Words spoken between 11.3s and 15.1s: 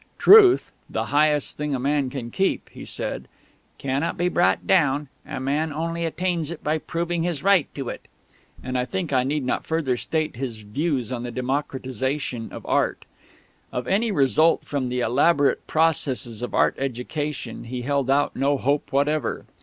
democratisation of Art. Of any result from the